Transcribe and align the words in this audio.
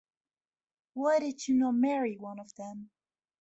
Why 0.93 1.19
did 1.19 1.47
you 1.47 1.53
not 1.57 1.73
marry 1.75 2.17
one 2.17 2.39
of 2.39 2.55
them? 2.55 2.89